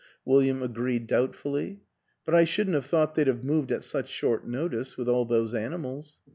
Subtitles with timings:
[0.25, 1.81] "William agreed doubtfully."
[2.25, 5.53] But I shouldn't have thought they'd have moved at such short notice with all those
[5.53, 6.21] animals.